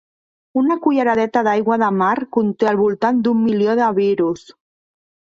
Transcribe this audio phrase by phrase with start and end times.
[0.59, 4.47] Una culleradeta d'aigua de mar conté al voltant d'un milió de virus.